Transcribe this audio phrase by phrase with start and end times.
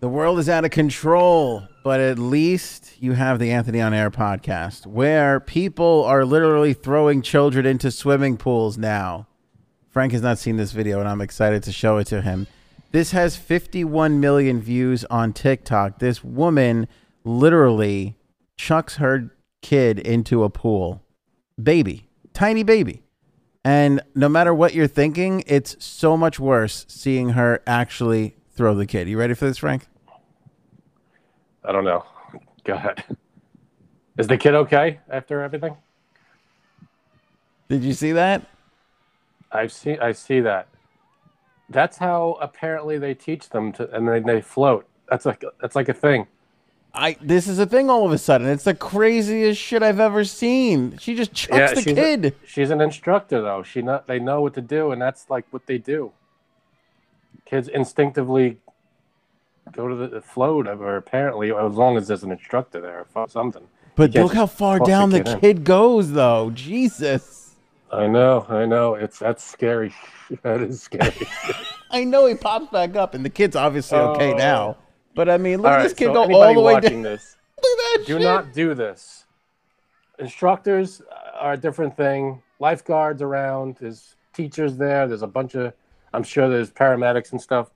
[0.00, 4.10] The world is out of control, but at least you have the Anthony on Air
[4.10, 9.26] podcast where people are literally throwing children into swimming pools now.
[9.90, 12.46] Frank has not seen this video, and I'm excited to show it to him.
[12.92, 15.98] This has 51 million views on TikTok.
[15.98, 16.88] This woman
[17.22, 18.16] literally
[18.56, 21.02] chucks her kid into a pool.
[21.62, 23.02] Baby, tiny baby.
[23.66, 28.86] And no matter what you're thinking, it's so much worse seeing her actually throw the
[28.86, 29.06] kid.
[29.06, 29.89] You ready for this, Frank?
[31.64, 32.04] I don't know.
[32.64, 33.04] Go ahead.
[34.18, 35.76] Is the kid okay after everything?
[37.68, 38.46] Did you see that?
[39.52, 39.96] I see.
[39.98, 40.68] I see that.
[41.68, 44.86] That's how apparently they teach them to, and then they float.
[45.08, 46.26] That's like that's like a thing.
[46.92, 48.48] I this is a thing all of a sudden.
[48.48, 50.98] It's the craziest shit I've ever seen.
[50.98, 52.24] She just chucks the she's kid.
[52.26, 53.62] A, she's an instructor though.
[53.62, 56.12] She not they know what to do, and that's like what they do.
[57.44, 58.58] Kids instinctively
[59.72, 63.66] go to the float, or apparently, as long as there's an instructor there or something.
[63.96, 66.50] But look how far down the kid, kid goes, though.
[66.50, 67.56] Jesus.
[67.92, 68.94] I know, I know.
[68.94, 69.92] It's that's scary.
[70.42, 71.12] that is scary.
[71.90, 74.36] I know he pops back up, and the kid's obviously okay oh.
[74.36, 74.76] now.
[75.14, 77.02] But I mean, look at this kid so go all the way down.
[77.02, 77.36] This.
[77.62, 78.22] look at that Do shit.
[78.22, 79.24] not do this.
[80.18, 81.02] Instructors
[81.38, 82.42] are a different thing.
[82.60, 83.76] Lifeguards around.
[83.80, 85.08] There's teachers there.
[85.08, 85.72] There's a bunch of.
[86.12, 87.70] I'm sure there's paramedics and stuff.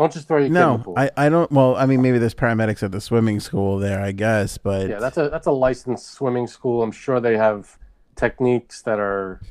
[0.00, 0.94] Don't just throw your no, kid in the pool.
[0.96, 1.52] I, I don't.
[1.52, 4.56] Well, I mean, maybe there's paramedics at the swimming school there, I guess.
[4.56, 6.82] But yeah, that's a that's a licensed swimming school.
[6.82, 7.78] I'm sure they have
[8.16, 9.42] techniques that are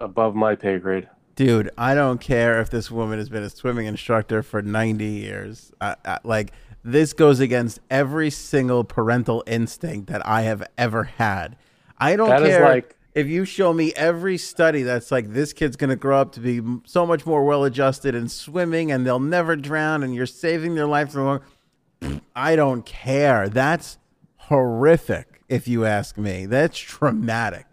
[0.00, 1.08] above my pay grade.
[1.36, 5.70] Dude, I don't care if this woman has been a swimming instructor for 90 years.
[5.80, 6.50] I, I, like
[6.82, 11.54] this goes against every single parental instinct that I have ever had.
[11.96, 12.64] I don't that care.
[12.64, 16.30] like if you show me every study that's like this kid's going to grow up
[16.30, 20.24] to be so much more well adjusted in swimming and they'll never drown and you're
[20.24, 23.48] saving their life so long, I don't care.
[23.48, 23.98] That's
[24.36, 26.46] horrific, if you ask me.
[26.46, 27.66] That's traumatic.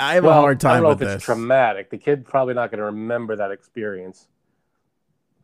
[0.00, 1.14] I have well, a hard time I don't know if this.
[1.14, 1.90] It's traumatic.
[1.90, 4.26] The kid probably not going to remember that experience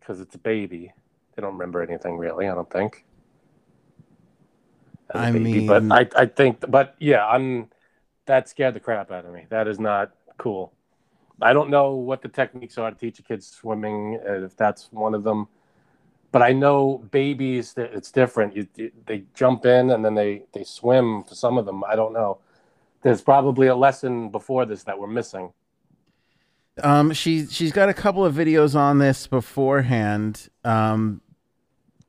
[0.00, 0.92] because it's a baby.
[1.36, 2.48] They don't remember anything really.
[2.48, 3.04] I don't think.
[5.14, 5.44] I baby.
[5.44, 7.68] mean, but I, I think, but yeah, I'm
[8.26, 9.46] that scared the crap out of me.
[9.48, 10.72] That is not cool.
[11.40, 14.88] I don't know what the techniques are to teach a kid swimming, uh, if that's
[14.92, 15.48] one of them.
[16.32, 18.56] But I know babies, it's different.
[18.56, 18.66] You,
[19.06, 21.84] they jump in and then they, they swim for some of them.
[21.84, 22.38] I don't know.
[23.02, 25.52] There's probably a lesson before this that we're missing.
[26.82, 31.22] Um, she she's got a couple of videos on this beforehand, um,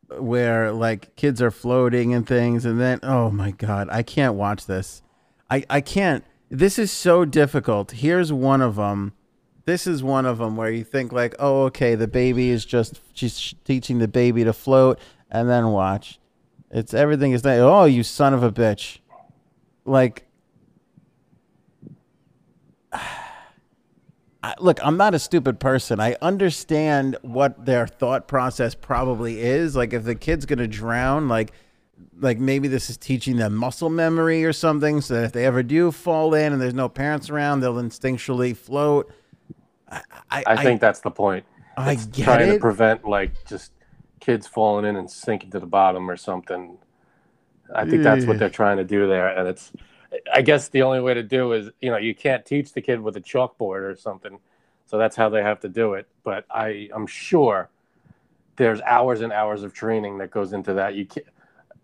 [0.09, 4.65] where like kids are floating and things, and then oh my god, I can't watch
[4.65, 5.01] this.
[5.49, 6.23] I, I can't.
[6.49, 7.91] This is so difficult.
[7.91, 9.13] Here's one of them.
[9.65, 13.01] This is one of them where you think like, oh, okay, the baby is just
[13.13, 14.97] she's teaching the baby to float,
[15.29, 16.19] and then watch.
[16.71, 17.59] It's everything is that.
[17.59, 18.99] Oh, you son of a bitch!
[19.83, 20.25] Like,
[22.93, 25.99] I, look, I'm not a stupid person.
[25.99, 29.75] I understand what their thought process probably is.
[29.75, 31.51] Like, if the kid's gonna drown, like
[32.19, 35.63] like maybe this is teaching them muscle memory or something so that if they ever
[35.63, 39.11] do fall in and there's no parents around they'll instinctually float.
[39.89, 41.45] I, I, I think I, that's the point.
[41.77, 42.53] I it's get trying it.
[42.53, 43.71] to prevent like just
[44.19, 46.77] kids falling in and sinking to the bottom or something.
[47.73, 49.73] I think that's what they're trying to do there and it's
[50.33, 52.97] i guess the only way to do is you know you can't teach the kid
[52.97, 54.39] with a chalkboard or something
[54.85, 57.69] so that's how they have to do it but i i'm sure
[58.57, 60.95] there's hours and hours of training that goes into that.
[60.95, 61.27] You can't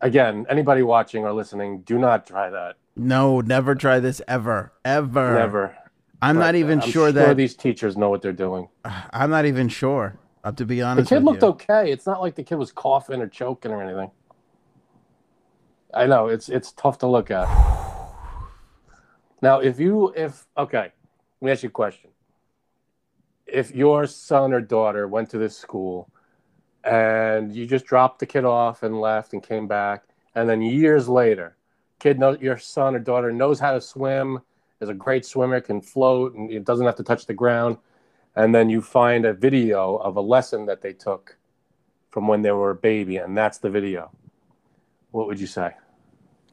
[0.03, 2.75] again, anybody watching or listening, do not try that.
[2.95, 5.33] No, never try this ever, ever.
[5.33, 5.75] Never.
[6.21, 8.69] I'm but not even I'm sure, sure that these teachers know what they're doing.
[8.85, 10.19] I'm not even sure.
[10.43, 11.47] Uh, to be honest, the kid looked you.
[11.49, 11.91] okay.
[11.91, 14.11] It's not like the kid was coughing or choking or anything.
[15.93, 17.47] I know it's it's tough to look at.
[19.41, 20.91] Now, if you if okay,
[21.41, 22.09] let me ask you a question.
[23.45, 26.09] If your son or daughter went to this school
[26.83, 30.03] and you just dropped the kid off and left and came back.
[30.35, 31.55] And then years later
[31.99, 34.39] kid knows your son or daughter knows how to swim
[34.81, 37.77] is a great swimmer can float and it doesn't have to touch the ground.
[38.35, 41.37] And then you find a video of a lesson that they took
[42.09, 44.11] from when they were a baby and that's the video.
[45.11, 45.75] What would you say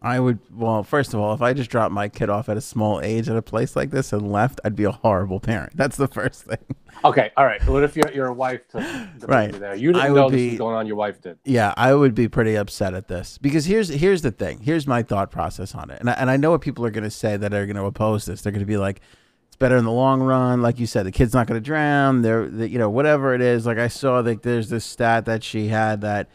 [0.02, 2.61] I would well, first of all, if I just dropped my kid off at a
[2.61, 5.76] small age at a place like this and left, I'd be a horrible parent.
[5.76, 6.58] That's the first thing.
[7.05, 7.64] Okay, all right.
[7.69, 8.82] What if your your wife took
[9.19, 9.52] the right.
[9.52, 9.75] there?
[9.75, 10.87] You didn't know be, was going on.
[10.87, 11.38] Your wife did.
[11.44, 14.61] Yeah, I would be pretty upset at this because here's here's the thing.
[14.61, 17.05] Here's my thought process on it, and I, and I know what people are going
[17.05, 18.41] to say that are going to oppose this.
[18.41, 19.02] They're going to be like,
[19.49, 20.62] "It's better in the long run.
[20.62, 22.23] Like you said, the kid's not going to drown.
[22.23, 23.67] They're, the, you know, whatever it is.
[23.67, 26.29] Like I saw that there's this stat that she had that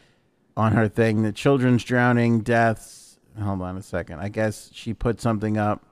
[0.58, 3.05] on her thing, the children's drowning deaths.
[3.42, 4.20] Hold on a second.
[4.20, 5.84] I guess she put something up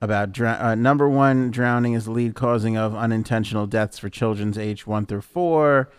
[0.00, 4.58] about dr- uh, number one drowning is the lead causing of unintentional deaths for children's
[4.58, 5.90] age one through four.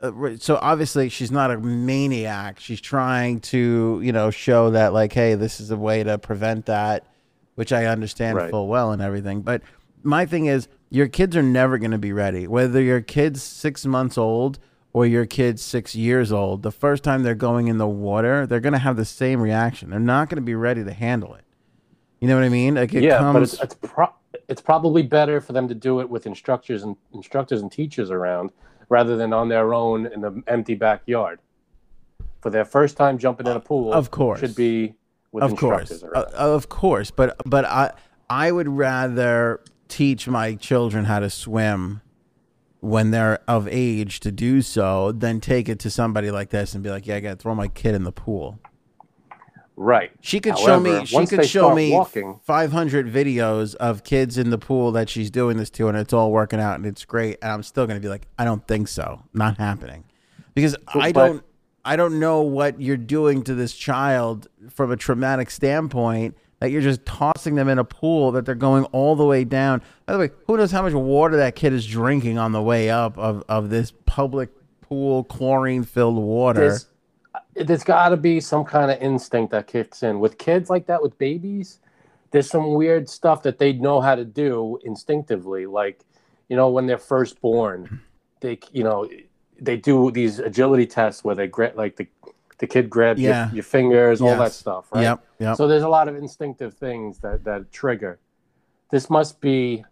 [0.00, 2.58] Uh, so obviously she's not a maniac.
[2.60, 6.66] She's trying to, you know, show that like, hey, this is a way to prevent
[6.66, 7.06] that,
[7.56, 8.50] which I understand Right.
[8.50, 9.42] full well and everything.
[9.42, 9.62] But
[10.02, 12.46] my thing is, your kids are never going to be ready.
[12.46, 14.58] Whether your kid's six months old
[14.92, 18.60] or your kid's six years old, the first time they're going in the water, they're
[18.60, 19.90] going to have the same reaction.
[19.90, 21.44] They're not going to be ready to handle it.
[22.20, 22.76] You know what I mean?
[22.76, 23.34] Like it yeah, comes.
[23.34, 24.14] but it's it's, pro-
[24.48, 28.50] it's probably better for them to do it with instructors and instructors and teachers around
[28.88, 31.40] rather than on their own in the empty backyard.
[32.40, 34.40] For their first time jumping in a pool, of course.
[34.40, 34.94] should be
[35.32, 36.34] with of course, instructors uh, around.
[36.34, 37.10] of course.
[37.10, 37.92] But but I
[38.28, 42.02] I would rather teach my children how to swim
[42.82, 46.82] when they're of age to do so than take it to somebody like this and
[46.82, 48.58] be like, yeah, I got to throw my kid in the pool.
[49.76, 50.10] right.
[50.20, 51.04] She could show me.
[51.06, 55.56] She could show me walking- 500 videos of kids in the pool that she's doing
[55.58, 57.38] this to, and it's all working out and it's great.
[57.40, 59.22] And I'm still going to be like, I don't think so.
[59.32, 60.04] Not happening,
[60.54, 61.44] because I don't.
[61.84, 66.36] I don't know what you're doing to this child from a traumatic standpoint.
[66.62, 69.82] That you're just tossing them in a pool that they're going all the way down.
[70.06, 72.88] By the way, who knows how much water that kid is drinking on the way
[72.88, 74.50] up of, of this public
[74.80, 76.60] pool, chlorine filled water?
[76.60, 76.86] There's,
[77.34, 80.86] uh, there's got to be some kind of instinct that kicks in with kids like
[80.86, 81.80] that with babies.
[82.30, 86.04] There's some weird stuff that they know how to do instinctively, like
[86.48, 88.00] you know when they're first born,
[88.38, 89.10] they you know
[89.60, 92.06] they do these agility tests where they grab like the
[92.62, 93.46] the kid grabs Yeah.
[93.48, 95.02] your, your fingers, all that stuff, right?
[95.02, 95.56] Yep, yep.
[95.56, 98.20] So there's a lot of instinctive things that that trigger.
[98.92, 99.84] This must be,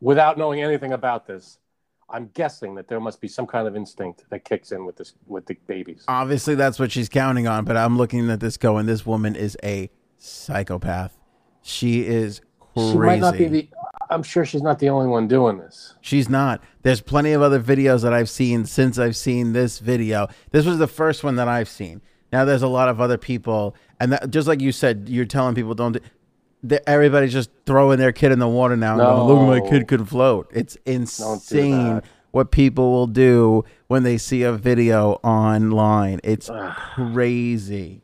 [0.00, 1.58] without knowing anything about this,
[2.08, 5.12] I'm guessing that there must be some kind of instinct that kicks in with this
[5.26, 6.04] with the babies.
[6.08, 9.56] obviously that's what she's counting on but i'm looking at this going this woman is
[9.64, 11.16] a psychopath
[11.62, 12.40] she is
[12.74, 13.68] crazy She might not be the.
[14.10, 15.94] I'm sure she's not the only one doing this.
[16.02, 20.28] she's not there's plenty of other videos that i've seen since i've seen this video
[20.52, 22.02] this was the first one that i've seen
[22.34, 25.54] now there's a lot of other people and that, just like you said you're telling
[25.54, 29.62] people don't do, everybody's just throwing their kid in the water now and going, look
[29.64, 30.50] my kid could float.
[30.52, 32.02] It's insane
[32.32, 36.20] what people will do when they see a video online.
[36.24, 38.02] It's crazy.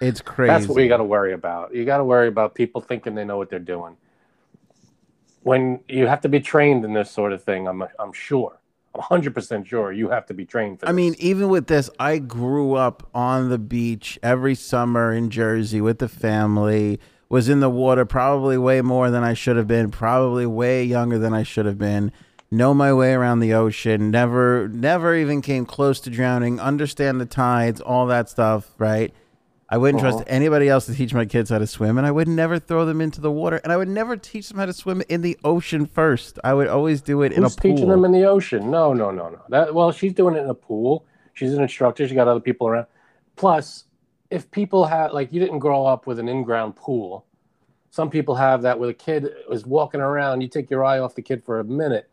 [0.00, 1.72] It's crazy That's what we got to worry about.
[1.72, 3.96] You got to worry about people thinking they know what they're doing.
[5.42, 8.58] When you have to be trained in this sort of thing, I'm I'm sure,
[9.08, 10.88] 100 percent sure you have to be trained for.
[10.88, 15.80] I mean, even with this, I grew up on the beach every summer in Jersey
[15.80, 17.00] with the family.
[17.28, 19.90] Was in the water probably way more than I should have been.
[19.90, 22.12] Probably way younger than I should have been.
[22.50, 24.10] Know my way around the ocean.
[24.10, 26.60] Never, never even came close to drowning.
[26.60, 28.74] Understand the tides, all that stuff.
[28.76, 29.14] Right.
[29.72, 30.12] I wouldn't Uh-huh.
[30.12, 32.84] trust anybody else to teach my kids how to swim, and I would never throw
[32.84, 35.38] them into the water, and I would never teach them how to swim in the
[35.44, 36.38] ocean first.
[36.44, 37.56] I would always do it in a pool.
[37.56, 38.70] teaching them in the ocean?
[38.70, 39.38] No, no, no, no.
[39.48, 41.06] That well, she's doing it in a pool.
[41.32, 42.06] She's an instructor.
[42.06, 42.84] She got other people around.
[43.36, 43.84] Plus,
[44.30, 47.24] if people have like you didn't grow up with an in-ground pool,
[47.88, 50.42] some people have that where the kid is walking around.
[50.42, 52.10] You take your eye off the kid for a minute,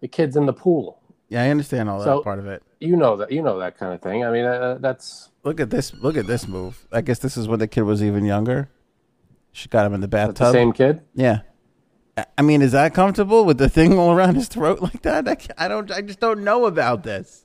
[0.00, 1.00] the kid's in the pool.
[1.28, 2.62] yeah, I understand all that So- part of it.
[2.82, 3.30] You know that.
[3.30, 4.24] You know that kind of thing.
[4.24, 5.94] I mean, uh, that's Look at this!
[5.94, 6.86] Look at this move.
[6.92, 8.68] I guess this is when the kid was even younger.
[9.52, 10.52] She got him in the that's the bathtub.
[10.52, 11.02] same kid.
[11.14, 11.40] Yeah.
[12.16, 15.28] I- I mean, is that comfortable with the thing all around his throat like that?
[15.28, 15.90] I, I don't.
[15.90, 17.44] I just don't know about this.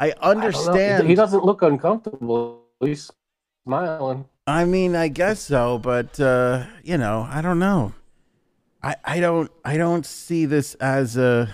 [0.00, 1.08] I I understand.
[1.08, 2.62] He doesn't look uncomfortable.
[2.80, 3.10] He's
[3.64, 4.24] smiling.
[4.46, 7.94] I mean, I guess so, but uh, you know, I don't know.
[8.82, 11.50] I I don't I don't see this as a.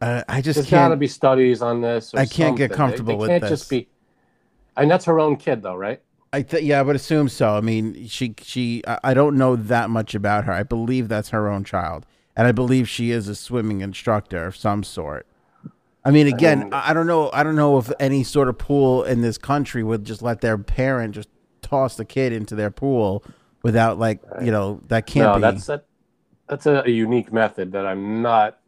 [0.00, 2.14] Uh, I just There's got to be studies on this.
[2.14, 2.70] or I can't get something.
[2.70, 3.50] They- comfortable they, with can't this.
[3.50, 3.88] just be.
[4.76, 6.00] And that's her own kid, though, right?
[6.32, 7.56] I th- yeah, I would assume so.
[7.56, 10.52] I mean, she she I, I don't know that much about her.
[10.52, 14.56] I believe that's her own child, and I believe she is a swimming instructor of
[14.56, 15.26] some sort.
[16.04, 17.30] I mean, again, mean- I, I don't know.
[17.32, 20.56] I don't know if any sort of pool in this country would just let their
[20.56, 21.28] parent just
[21.62, 23.24] toss the kid into their pool
[23.64, 25.40] without like you know that can't no, be.
[25.40, 25.84] that's that.
[26.48, 28.60] That's a, a unique method that I'm not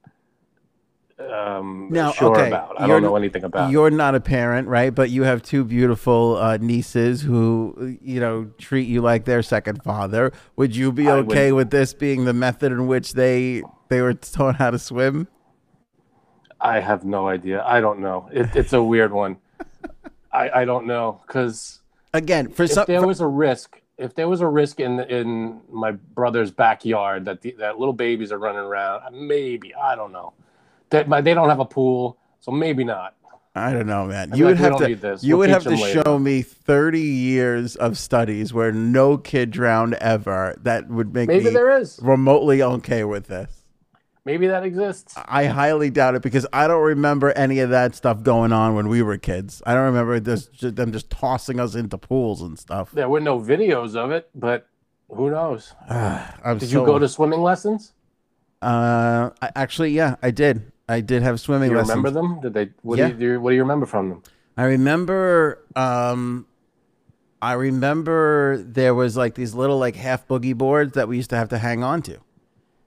[1.31, 2.81] um, Now, sure okay, about.
[2.81, 3.71] I you're don't know anything about.
[3.71, 4.95] You're not a parent, right?
[4.95, 9.83] But you have two beautiful uh, nieces who, you know, treat you like their second
[9.85, 10.33] father.
[10.57, 14.01] Would you be I okay would- with this being the method in which they they
[14.01, 15.29] were taught how to swim?
[16.61, 17.63] I have no idea.
[17.67, 18.29] I don't know.
[18.33, 19.37] It, it's a weird one.
[20.33, 21.81] I, I don't know because
[22.15, 25.01] Again, for if some, there for- was a risk, if there was a risk in
[25.01, 30.13] in my brother's backyard that the, that little babies are running around, maybe I don't
[30.13, 30.33] know.
[30.93, 33.15] That they don't have a pool, so maybe not.
[33.55, 34.31] I don't know, man.
[34.31, 35.25] You feel would like we have to this.
[35.25, 40.57] you would have to show me 30 years of studies where no kid drowned ever.
[40.63, 41.99] That would make Maybe me there is.
[42.03, 43.51] remotely okay with this.
[44.25, 45.15] Maybe that exists.
[45.27, 48.89] I highly doubt it because I don't remember any of that stuff going on when
[48.89, 49.61] we were kids.
[49.67, 52.93] I don't remember this, just, them just tossing us into pools and stuff.
[52.93, 54.69] There were no videos of it, but
[55.11, 55.75] who knows?
[55.91, 57.93] Did so- you go to swimming lessons?
[58.63, 60.71] Uh, I, actually, yeah, I did.
[60.93, 61.97] I did have Do swimming you lessons.
[61.97, 62.41] remember them?
[62.41, 62.71] Did they?
[62.83, 63.07] What Yeah.
[63.09, 63.27] do you do?
[63.33, 64.23] you- What do you remember from them?
[64.57, 66.47] I remember um
[67.41, 71.37] I remember there was like these little like half boogie boards that we used to
[71.37, 72.19] have to hang on to.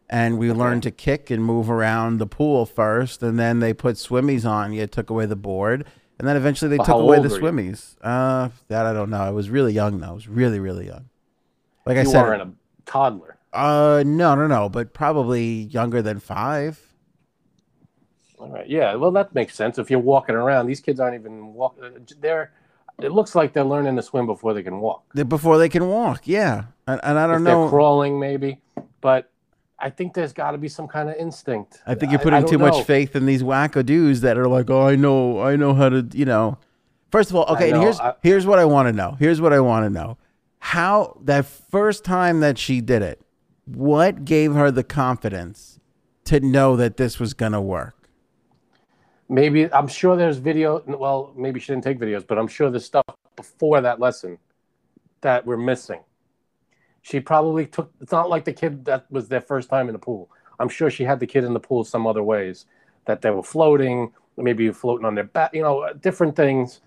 [0.09, 3.95] And we learned to kick and move around the pool first and then they put
[3.95, 5.83] swimmies on you, took away the board,
[6.19, 7.41] and then eventually they Well, took away the were you?
[7.41, 7.95] swimmies.
[8.03, 9.21] Uh that I don't know.
[9.21, 10.09] I was really young though.
[10.09, 11.05] I was really really young.
[11.87, 12.51] Like I said, You weren't a
[12.85, 13.37] toddler.
[13.51, 15.45] uh no, no, no, but probably
[15.77, 16.84] younger than 5.
[18.37, 18.67] All right.
[18.67, 18.95] Yeah.
[18.95, 19.77] Well, that makes sense.
[19.77, 21.77] If you're walking around, these kids aren't even walk.
[21.81, 21.89] Uh,
[22.19, 22.51] they're.
[23.01, 25.03] It looks like they're learning to swim before they can walk.
[25.27, 26.27] Before they can walk.
[26.27, 26.65] Yeah.
[26.87, 27.61] And, and I don't if know.
[27.63, 28.61] they're crawling, maybe.
[29.01, 29.29] But
[29.77, 31.81] I think there's got to be some kind of instinct.
[31.85, 32.69] I think you're putting don't too know.
[32.69, 36.07] much faith in these wackadoos that are like, oh, I know, I know how to,
[36.13, 36.57] you know.
[37.11, 39.17] First of all, okay, and here's I- here's what I want to know.
[39.19, 40.17] Here's what I want to know.
[40.59, 43.21] How that first time that she did it,
[43.65, 45.79] what gave her the confidence
[46.25, 47.94] to know that this was gonna work?
[49.27, 50.83] Maybe I'm sure there's video.
[50.85, 53.05] Well, maybe she didn't take videos, but I'm sure there's stuff
[53.35, 54.37] before that lesson
[55.21, 56.01] that we're missing.
[57.01, 57.91] She probably took.
[58.01, 60.29] It's not like the kid that was their first time in the pool.
[60.59, 62.65] I'm sure she had the kid in the pool some other ways
[63.05, 65.53] that they were floating, maybe floating on their back.
[65.53, 66.81] You know, different things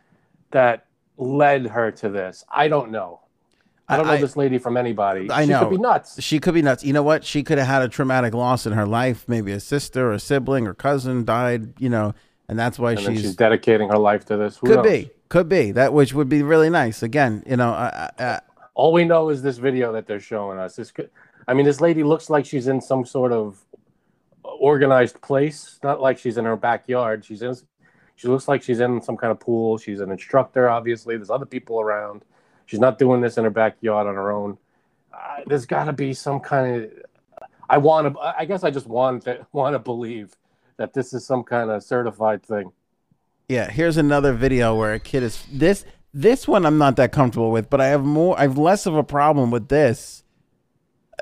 [0.52, 2.44] that led her to this.
[2.48, 3.20] I don't know.
[3.88, 5.30] I don't know I- this lady from anybody.
[5.30, 5.60] I she know.
[5.60, 6.22] could be nuts.
[6.22, 6.84] She could be nuts.
[6.84, 7.24] You know what?
[7.24, 9.24] She could have had a traumatic loss in her life.
[9.26, 11.80] Maybe a sister, or a sibling, or cousin died.
[11.80, 12.14] You know,
[12.48, 14.56] and that's why And she's she's dedicating her life to this.
[14.58, 14.86] Who could knows?
[14.86, 17.02] be, could be that, which would be really nice.
[17.02, 18.40] Again, you know, I, I, I,
[18.74, 20.76] All we know is this video that they're showing us.
[20.76, 21.10] This, could,
[21.46, 23.58] I mean, this lady looks like she's in some sort of
[24.42, 25.78] organized place.
[25.82, 27.24] Not like she's in her backyard.
[27.24, 27.54] She's in.
[28.16, 29.78] She looks like she's in some kind of pool.
[29.78, 30.68] She's an instructor.
[30.68, 32.24] Obviously, there's other people around.
[32.66, 34.58] She's not doing this in her backyard on her own.
[35.12, 36.90] Uh, there's got to be some kind of.
[37.68, 38.18] I want to.
[38.20, 40.34] I guess I just want to want to believe
[40.78, 42.72] that this is some kind of certified thing.
[43.48, 47.50] Yeah, here's another video where a kid is this this one I'm not that comfortable
[47.50, 50.24] with, but I have more I have less of a problem with this.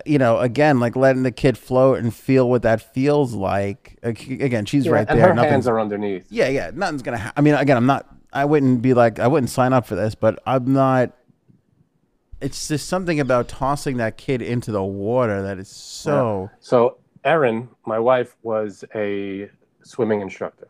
[0.05, 3.99] You know, again, like letting the kid float and feel what that feels like.
[4.03, 5.29] Again, she's right and there.
[5.29, 6.27] her Nothing's hands are underneath.
[6.31, 7.33] Yeah, yeah, nothing's gonna happen.
[7.37, 10.15] I mean, again, I'm not I wouldn't be like I wouldn't sign up for this,
[10.15, 11.13] but I'm not
[12.41, 17.69] it's just something about tossing that kid into the water that is so So Erin,
[17.85, 19.51] my wife, was a
[19.83, 20.69] swimming instructor.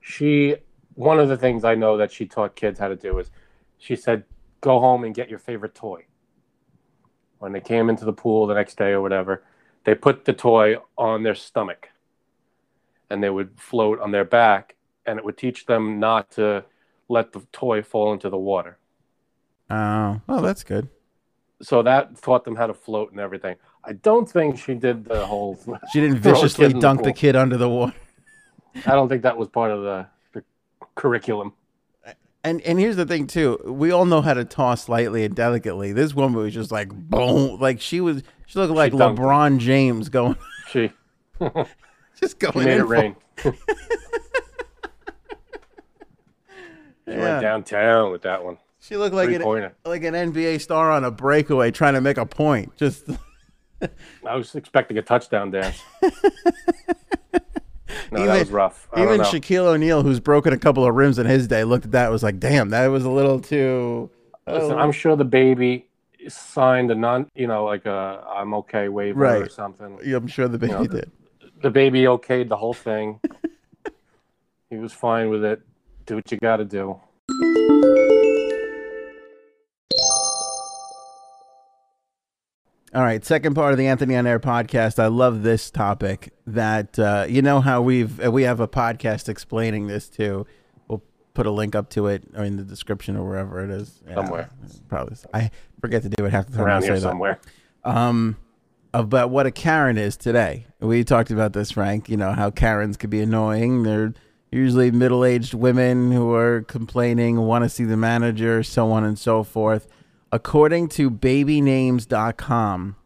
[0.00, 0.56] She
[0.94, 3.30] one of the things I know that she taught kids how to do is
[3.78, 4.24] she said,
[4.60, 6.04] go home and get your favorite toy.
[7.38, 9.42] When they came into the pool the next day or whatever,
[9.84, 11.88] they put the toy on their stomach
[13.10, 14.76] and they would float on their back
[15.06, 16.64] and it would teach them not to
[17.08, 18.78] let the toy fall into the water.
[19.68, 20.88] Oh, oh, that's good.
[21.62, 23.56] So that taught them how to float and everything.
[23.84, 25.58] I don't think she did the whole
[25.92, 27.14] She didn't Throw a kid viciously the dunk the pool.
[27.14, 27.94] kid under the water.
[28.86, 30.44] I don't think that was part of the, the
[30.94, 31.52] curriculum.
[32.44, 33.58] And and here's the thing too.
[33.64, 35.92] We all know how to toss lightly and delicately.
[35.92, 38.22] This woman was just like boom, like she was.
[38.46, 38.96] She looked like it.
[38.96, 40.36] LeBron James going,
[40.70, 40.90] She,
[42.20, 42.52] just going.
[42.52, 43.16] she made in it rain.
[43.42, 43.50] She
[47.06, 47.18] Yeah.
[47.18, 48.58] went downtown with that one.
[48.80, 49.42] She looked like an,
[49.84, 52.76] like an NBA star on a breakaway trying to make a point.
[52.76, 53.04] Just
[54.26, 55.82] I was expecting a touchdown dance.
[58.10, 58.88] No, Even- that was rough.
[58.92, 59.20] I even.
[59.20, 62.12] Shaquille O'Neal, who's broken a couple of rims in his day, looked at that and
[62.12, 64.10] was like, "Damn, that was a little too."
[64.46, 65.88] Listen, I'm sure the baby
[66.28, 69.98] signed a non, you know, like a I'm okay waiver or something.
[70.04, 71.10] yeah, I'm sure the baby know, did.
[71.62, 73.20] The baby okayed the whole thing.
[74.70, 75.62] he was fine with it.
[76.06, 77.00] Do what you got to do.
[82.94, 84.98] All right, second part of the Anthony on Air podcast.
[84.98, 86.34] I love this topic.
[86.46, 90.46] That uh, you know how we've uh, we have a podcast explaining this too.
[90.88, 94.02] We'll put a link up to it or in the description or wherever it is.
[94.06, 94.50] Yeah, Somewhere.
[94.88, 95.16] probably.
[95.32, 96.66] I forget to do it half the time.
[96.66, 97.00] Around here that.
[97.00, 97.40] somewhere.
[97.84, 98.36] um,
[98.92, 100.66] about what a Karen is today.
[100.78, 102.10] We talked about this, Frank.
[102.10, 103.84] You know how Karens could be annoying.
[103.84, 104.12] They're
[104.50, 109.42] usually middle-aged women who are complaining, want to see the manager, so on and so
[109.44, 109.86] forth.
[110.32, 112.96] According to babynames.com,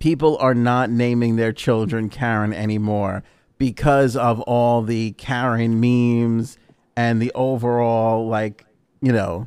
[0.00, 3.22] people are not naming their children Karen anymore
[3.58, 6.58] because of all the Karen memes
[6.96, 8.64] and the overall like,
[9.00, 9.46] you know,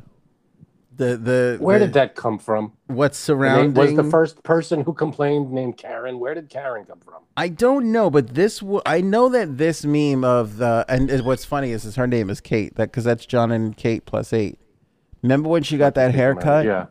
[0.96, 2.72] the the Where the- did that come from?
[2.86, 6.18] what's surrounding Was the first person who complained named Karen?
[6.18, 7.22] Where did Karen come from?
[7.36, 11.44] I don't know, but this w- I know that this meme of the and what's
[11.44, 14.58] funny is, is her name is Kate that because that's Jon and Kate plus eight.
[15.22, 16.64] Remember when she got that haircut?
[16.64, 16.86] Yeah.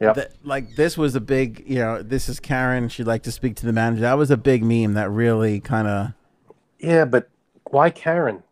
[0.00, 2.88] That, like this was a big, you know, this is Karen.
[2.88, 4.02] She'd like to speak to the manager.
[4.02, 6.12] That was a big meme that really kind of,
[6.78, 7.28] yeah, but
[7.70, 8.42] why Karen?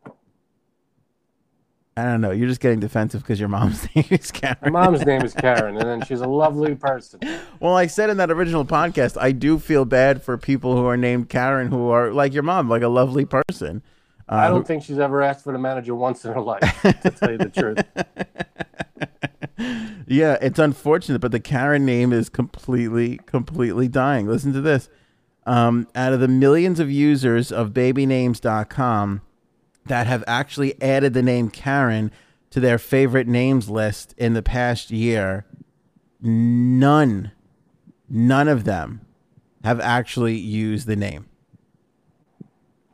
[1.99, 2.31] I don't know.
[2.31, 4.73] You're just getting defensive because your mom's name is My Karen.
[4.73, 7.21] mom's name is Karen, and then she's a lovely person.
[7.61, 10.97] well, I said in that original podcast, I do feel bad for people who are
[10.97, 13.83] named Karen who are like your mom, like a lovely person.
[14.29, 17.11] Uh, I don't think she's ever asked for the manager once in her life, to
[17.11, 17.85] tell you the truth.
[20.07, 24.27] Yeah, it's unfortunate, but the Karen name is completely, completely dying.
[24.29, 24.89] Listen to this.
[25.45, 29.23] Um, out of the millions of users of babynames.com
[29.87, 32.11] that have actually added the name Karen
[32.51, 35.45] to their favorite names list in the past year,
[36.21, 37.33] none,
[38.09, 39.01] none of them
[39.65, 41.27] have actually used the name.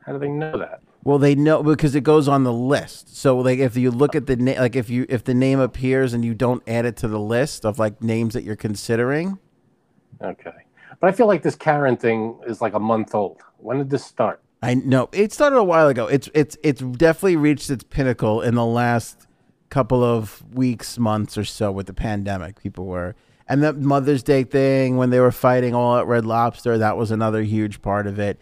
[0.00, 0.81] How do they know that?
[1.04, 3.16] Well, they know because it goes on the list.
[3.16, 6.14] So, like, if you look at the name, like if you if the name appears
[6.14, 9.38] and you don't add it to the list of like names that you're considering,
[10.22, 10.52] Okay.
[11.00, 13.38] But I feel like this Karen thing is like a month old.
[13.58, 14.40] When did this start?
[14.62, 16.06] I know it started a while ago.
[16.06, 19.26] It's it's it's definitely reached its pinnacle in the last
[19.70, 22.62] couple of weeks, months or so with the pandemic.
[22.62, 23.16] People were
[23.48, 27.10] and that Mother's Day thing when they were fighting all at Red Lobster, that was
[27.10, 28.40] another huge part of it.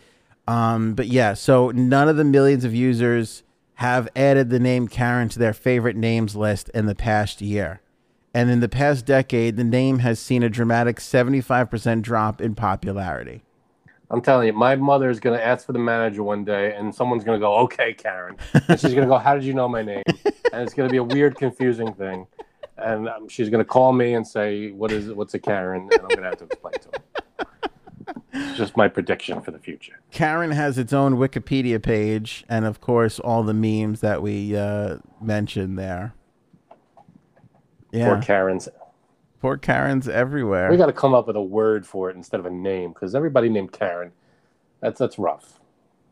[0.50, 5.28] Um, but yeah, so none of the millions of users have added the name Karen
[5.28, 7.80] to their favorite names list in the past year.
[8.35, 13.45] And in the past decade, the name has seen a dramatic 75% drop in popularity.
[14.11, 16.92] I'm telling you, my mother is going to ask for the manager one day, and
[16.92, 19.69] someone's going to go, "Okay, Karen," and she's going to go, "How did you know
[19.69, 20.02] my name?"
[20.52, 22.26] And it's going to be a weird, confusing thing,
[22.76, 25.13] and um, she's going to call me and say, "What is?
[25.13, 27.47] What's a Karen?" And I'm going to have to explain to her.
[28.32, 30.00] It's just my prediction for the future.
[30.10, 34.99] Karen has its own Wikipedia page, and of course, all the memes that we uh,
[35.21, 36.14] mentioned there.
[37.93, 38.69] Yeah, Poor Karens.
[39.40, 40.71] poor Karens everywhere.
[40.71, 43.14] We got to come up with a word for it instead of a name, because
[43.14, 44.12] everybody named Karen.
[44.80, 45.58] That's that's rough.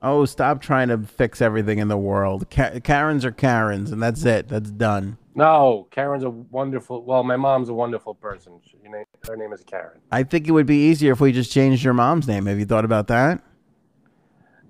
[0.02, 2.50] oh, stop trying to fix everything in the world.
[2.50, 4.48] Ka- Karens are Karens, and that's it.
[4.48, 5.18] That's done.
[5.34, 7.04] No, Karen's a wonderful.
[7.04, 8.60] Well, my mom's a wonderful person.
[8.66, 10.00] She, you know, her name is Karen.
[10.10, 12.46] I think it would be easier if we just changed your mom's name.
[12.46, 13.42] Have you thought about that?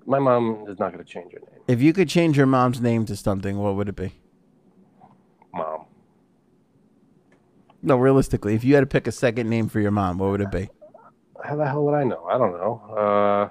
[0.05, 1.61] My mom is not going to change her name.
[1.67, 4.13] If you could change your mom's name to something, what would it be?
[5.53, 5.85] Mom.
[7.81, 10.41] No, realistically, if you had to pick a second name for your mom, what would
[10.41, 10.69] it be?
[11.43, 12.25] How the hell would I know?
[12.25, 12.81] I don't know.
[12.97, 13.49] Uh,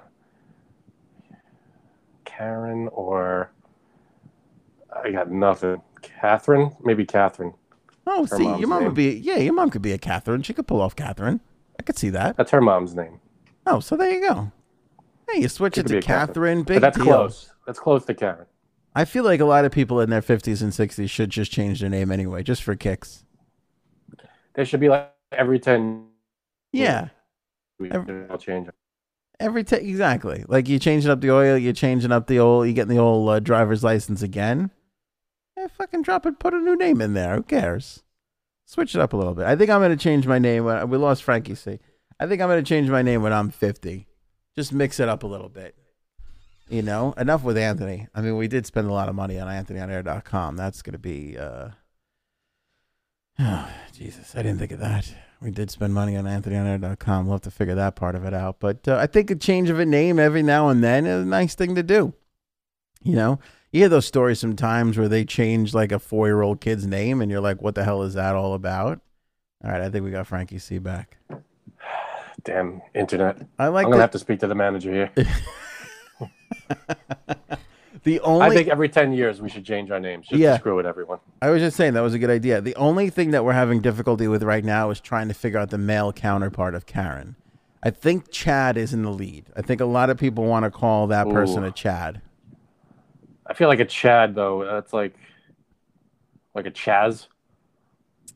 [2.25, 3.51] Karen or
[4.95, 5.81] I got nothing.
[6.01, 7.53] Catherine, maybe Catherine.
[8.11, 8.85] Oh, Her see, your mom name.
[8.87, 10.41] would be yeah, your mom could be a Catherine.
[10.41, 11.39] She could pull off Catherine.
[11.79, 12.35] I could see that.
[12.37, 13.19] That's her mom's name.
[13.67, 14.51] Oh, so there you go.
[15.29, 16.27] Hey, you switch She it to Catherine.
[16.27, 16.63] Catherine.
[16.63, 17.05] Big but that's deal.
[17.05, 17.53] close.
[17.67, 18.47] That's close to Karen.
[18.95, 21.81] I feel like a lot of people in their fifties and sixties should just change
[21.81, 23.23] their name anyway, just for kicks.
[24.55, 26.07] They should be like every ten.
[26.73, 27.09] Yeah,
[27.79, 28.69] weeks, Every- change
[29.39, 30.43] every t- exactly.
[30.47, 33.29] Like you changing up the oil, you're changing up the old, you getting the old
[33.29, 34.69] uh, driver's license again.
[35.59, 37.35] Yeah, fucking drop it, put a new name in there.
[37.35, 38.03] Who cares?
[38.65, 39.45] Switch it up a little bit.
[39.45, 40.63] I think I'm gonna change my name.
[40.63, 41.79] When, we lost Frankie C.
[42.17, 44.07] I think I'm gonna change my name when I'm 50.
[44.55, 45.75] Just mix it up a little bit.
[46.69, 48.07] You know, enough with Anthony.
[48.15, 50.55] I mean, we did spend a lot of money on AnthonyOnAir.com.
[50.55, 51.37] That's gonna be.
[51.37, 51.69] uh
[53.37, 55.13] Oh, Jesus, I didn't think of that.
[55.41, 57.25] We did spend money on AnthonyOnAir.com.
[57.25, 58.61] We'll have to figure that part of it out.
[58.61, 61.27] But uh, I think a change of a name every now and then is a
[61.27, 62.13] nice thing to do.
[63.01, 63.39] You know,
[63.71, 67.21] you hear those stories sometimes where they change like a four year old kid's name
[67.21, 69.01] and you're like, what the hell is that all about?
[69.63, 71.17] All right, I think we got Frankie C back.
[72.43, 73.37] Damn internet.
[73.57, 75.11] I like I'm gonna the, have to speak to the manager here.
[78.03, 78.45] the only.
[78.45, 80.57] I think every ten years we should change our names just Yeah.
[80.57, 81.19] screw with everyone.
[81.41, 82.61] I was just saying that was a good idea.
[82.61, 85.69] The only thing that we're having difficulty with right now is trying to figure out
[85.69, 87.35] the male counterpart of Karen.
[87.83, 89.45] I think Chad is in the lead.
[89.55, 91.67] I think a lot of people want to call that person Ooh.
[91.67, 92.21] a Chad.
[93.49, 94.63] I feel like a Chad though.
[94.65, 95.15] That's like
[96.55, 97.27] like a Chaz.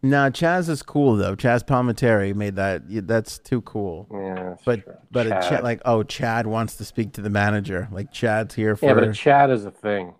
[0.02, 1.36] No, Chaz is cool though.
[1.36, 2.82] Chazz Palminteri made that.
[3.08, 4.08] That's too cool.
[4.12, 4.94] Yeah, that's But true.
[5.12, 5.44] but a Chad.
[5.50, 7.88] Chad, like oh Chad wants to speak to the manager.
[7.92, 10.16] Like Chad's here for yeah, but a Chad is a thing.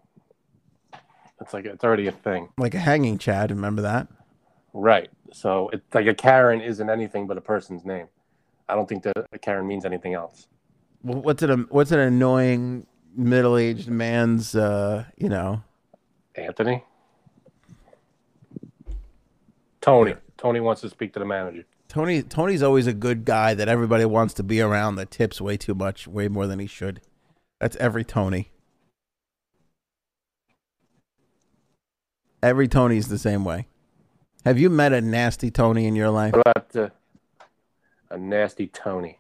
[1.42, 3.50] It's like it's already a thing, like a hanging Chad.
[3.52, 4.08] Remember that?
[4.76, 5.10] right?
[5.34, 8.08] So it's like a Karen isn't anything but a person's name.
[8.70, 10.48] I don't think that a Karen means anything else.
[11.04, 15.64] Well, what's an what's an annoying middle-aged man's uh, you know,
[16.36, 16.84] Anthony?
[19.82, 20.16] Tony.
[20.38, 21.66] Tony wants to speak to the manager.
[21.88, 25.58] Tony Tony's always a good guy that everybody wants to be around that tips way
[25.58, 27.02] too much, way more than he should.
[27.60, 28.52] That's every Tony.
[32.42, 33.68] Every Tony's the same way.
[34.44, 36.34] Have you met a nasty Tony in your life?
[36.34, 36.90] What about uh,
[38.10, 39.20] a nasty Tony?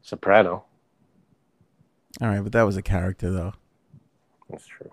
[0.00, 0.64] Soprano.
[2.20, 3.52] All right, but that was a character though.
[4.48, 4.90] That's true.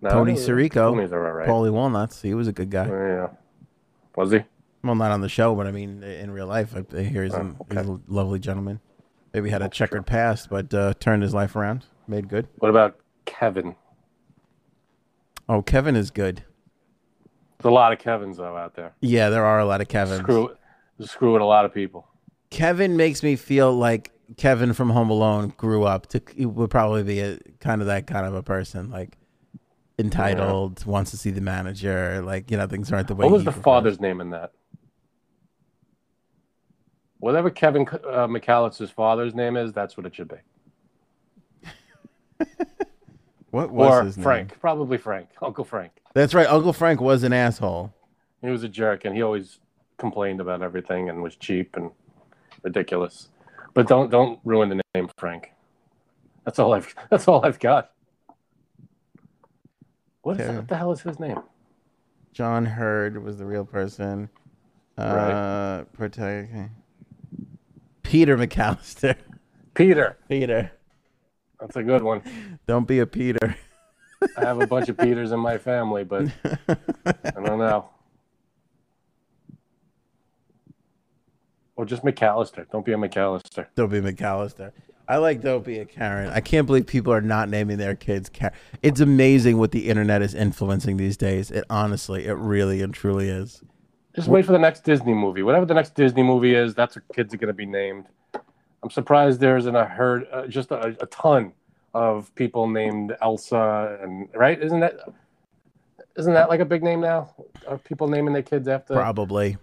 [0.00, 1.48] No, Tony Sirico, Tony's all right.
[1.48, 2.86] Paulie Walnuts, he was a good guy.
[2.86, 3.28] Yeah.
[4.16, 4.40] Was he?
[4.82, 6.74] Well, not on the show, but I mean in real life.
[6.76, 8.80] I hear he's, a, Oh, he's a lovely gentleman.
[9.32, 12.48] Maybe had a checkered past, but uh, turned his life around, made good.
[12.56, 13.76] What about Kevin?
[15.48, 16.44] Oh, Kevin is good.
[17.58, 18.94] There's a lot of Kevins though out there.
[19.00, 20.20] Yeah, there are a lot of Kevins.
[20.20, 20.50] Screw
[21.00, 22.08] screwing a lot of people.
[22.50, 27.02] Kevin makes me feel like Kevin from Home Alone grew up to he would probably
[27.02, 29.16] be a kind of that kind of a person, like
[29.98, 33.24] entitled, wants to see the manager, like you know things aren't the way.
[33.24, 33.64] What was he the prefers.
[33.64, 34.52] father's name in that?
[37.18, 40.36] Whatever Kevin uh, McCallister's father's name is, that's what it should be.
[43.52, 44.24] What was or his name?
[44.24, 45.92] Frank, probably Frank, Uncle Frank.
[46.14, 46.46] That's right.
[46.46, 47.92] Uncle Frank was an asshole.
[48.40, 49.58] He was a jerk, and he always
[49.98, 51.90] complained about everything and was cheap and
[52.62, 53.28] ridiculous.
[53.74, 55.52] But don't don't ruin the name Frank.
[56.44, 57.90] That's all I've that's all I've got.
[60.22, 60.56] What, is Okay.
[60.56, 61.40] what the hell is his name?
[62.32, 64.28] John Heard was the real person.
[64.96, 66.52] Uh, protect
[68.02, 69.16] Peter McCallister.
[69.74, 70.16] Peter.
[70.28, 70.70] Peter,
[71.58, 72.22] That's a good one.
[72.68, 73.56] don't be a Peter.
[74.36, 76.28] I have a bunch of Peters in my family, but
[77.06, 77.88] I don't know.
[81.82, 82.70] Or just McCallister.
[82.70, 83.66] Don't be a McCallister.
[83.74, 84.70] Dopey McAllister.
[85.08, 86.30] I like Dopey a Karen.
[86.30, 88.54] I can't believe people are not naming their kids Karen.
[88.84, 91.50] It's amazing what the internet is influencing these days.
[91.50, 93.64] It honestly, it really and truly is.
[94.14, 95.42] Just wait for the next Disney movie.
[95.42, 98.06] Whatever the next Disney movie is, that's what kids are going to be named.
[98.84, 101.52] I'm surprised there isn't a herd, uh, just a, a ton
[101.94, 104.62] of people named Elsa, and right?
[104.62, 105.00] Isn't that
[106.16, 107.34] isn't that like a big name now?
[107.66, 109.56] Are people naming their kids after Probably.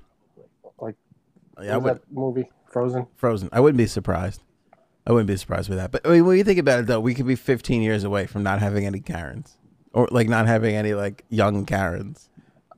[1.61, 3.07] Yeah, I would, that movie Frozen?
[3.15, 3.49] Frozen.
[3.51, 4.41] I wouldn't be surprised.
[5.07, 5.91] I wouldn't be surprised with that.
[5.91, 8.27] But I mean, when you think about it, though, we could be 15 years away
[8.27, 9.57] from not having any Karens,
[9.93, 12.29] or like not having any like young Karens.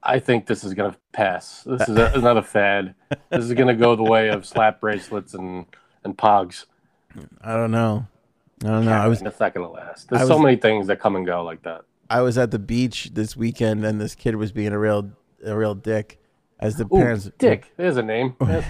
[0.04, 1.64] I think this is going to pass.
[1.64, 2.96] This is a, another fad.
[3.30, 5.66] This is going to go the way of slap bracelets and
[6.04, 6.66] and pogs.
[7.42, 8.08] I don't know.
[8.64, 8.92] I don't know.
[8.92, 10.10] I was That's not to last.
[10.10, 11.82] There's I so many things that come and go like that.
[12.10, 15.12] I was at the beach this weekend, and this kid was being a real
[15.44, 16.21] a real dick.
[16.62, 17.74] As the Ooh, parents, Dick.
[17.76, 18.36] There's a name.
[18.48, 18.66] Yes.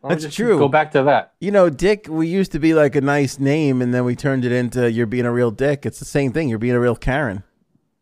[0.00, 0.58] Why don't we That's true.
[0.58, 1.34] Go back to that.
[1.40, 4.46] You know, Dick, we used to be like a nice name, and then we turned
[4.46, 5.84] it into you're being a real dick.
[5.84, 6.48] It's the same thing.
[6.48, 7.42] You're being a real Karen.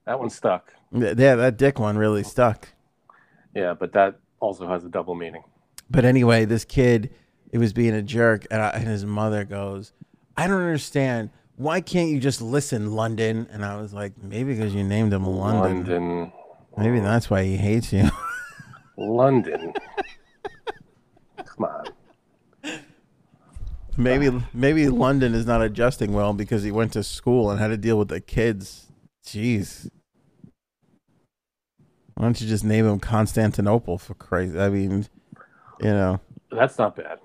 [0.04, 0.72] That one stuck.
[0.92, 2.68] Yeah, that Dick one really stuck.
[3.54, 5.42] Yeah, but that also has a double meaning.
[5.90, 7.10] But anyway, this kid,
[7.50, 9.92] it was being a jerk, and, I, and his mother goes,
[10.36, 11.30] "I don't understand.
[11.56, 15.26] Why can't you just listen, London?" And I was like, "Maybe because you named him
[15.26, 15.84] London.
[15.84, 16.32] London.
[16.76, 18.08] Maybe that's why he hates you."
[18.98, 19.72] London.
[21.36, 21.84] Come on.
[23.96, 27.76] maybe maybe London is not adjusting well because he went to school and had to
[27.76, 28.86] deal with the kids.
[29.24, 29.88] Jeez.
[32.14, 34.58] Why don't you just name him Constantinople for crazy?
[34.58, 35.06] I mean,
[35.80, 37.18] you know, That's not bad.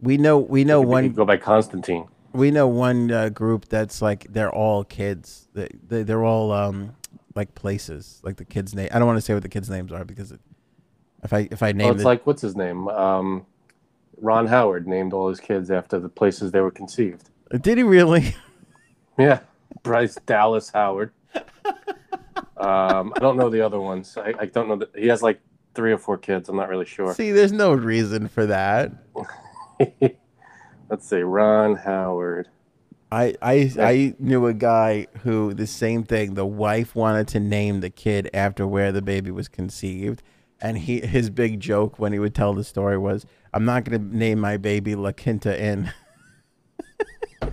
[0.00, 2.06] we know we know one go by Constantine.
[2.32, 5.48] we know one uh, group that's like they're all kids.
[5.52, 6.96] They, they they're all um
[7.34, 8.88] like places like the kids' name.
[8.92, 10.40] I don't want to say what the kids' names are because it,
[11.24, 12.88] if I if I name Well, it's it, like what's his name?
[12.88, 13.46] Um,
[14.20, 17.28] Ron Howard named all his kids after the places they were conceived.
[17.60, 18.36] did he really?
[19.16, 19.42] Yeah,
[19.84, 21.12] Bryce Dallas Howard.
[22.56, 24.18] um, I don't know the other ones.
[24.18, 25.40] I, I don't know that he has like
[25.74, 26.48] three or four kids.
[26.48, 27.14] I'm not really sure.
[27.14, 28.90] See, there's no reason for that.
[30.90, 32.48] Let's see, Ron Howard.
[33.12, 36.34] I, I I knew a guy who the same thing.
[36.34, 40.22] The wife wanted to name the kid after where the baby was conceived,
[40.60, 44.10] and he his big joke when he would tell the story was, "I'm not going
[44.10, 45.92] to name my baby La Quinta Inn."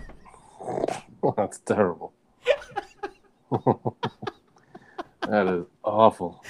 [1.38, 2.14] That's terrible.
[5.28, 6.44] that is awful.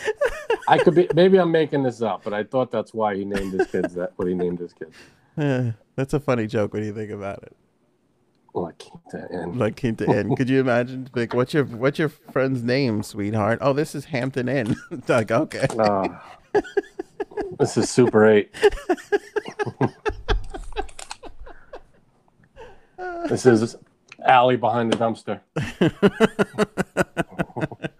[0.67, 3.53] I could be maybe I'm making this up, but I thought that's why he named
[3.53, 4.95] his kids that what he named his kids.
[5.37, 7.55] Eh, That's a funny joke when you think about it.
[8.53, 9.57] La Quinta Inn.
[9.57, 10.35] Like Quinta Inn.
[10.35, 11.09] Could you imagine?
[11.15, 13.59] Like, what's your what's your friend's name, sweetheart?
[13.61, 14.75] Oh, this is Hampton Inn.
[15.07, 15.67] Like, okay.
[15.77, 16.19] Oh.
[17.59, 18.53] this is Super 8.
[23.29, 23.75] this is
[24.25, 25.39] Alley behind the dumpster.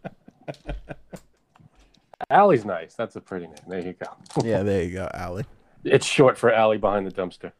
[2.29, 2.93] Alley's nice.
[2.93, 3.55] That's a pretty name.
[3.67, 4.07] There you go.
[4.43, 5.45] Yeah, there you go, Allie.
[5.83, 7.51] It's short for Alley behind the dumpster.